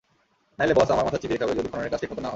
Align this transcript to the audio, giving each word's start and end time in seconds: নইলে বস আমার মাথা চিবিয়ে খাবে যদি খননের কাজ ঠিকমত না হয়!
নইলে 0.59 0.73
বস 0.73 0.89
আমার 0.91 1.05
মাথা 1.07 1.19
চিবিয়ে 1.21 1.39
খাবে 1.41 1.53
যদি 1.57 1.69
খননের 1.71 1.91
কাজ 1.91 1.99
ঠিকমত 2.01 2.17
না 2.17 2.21
হয়! 2.21 2.29